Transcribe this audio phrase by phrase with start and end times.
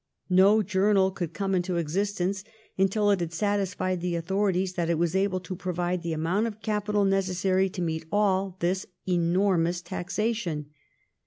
[0.31, 2.43] No journal could come into existence
[2.75, 6.47] until it had sat isfied the authorities that it was able to provide the amount
[6.47, 10.71] of capital necessary to meet all this enor mous taxation.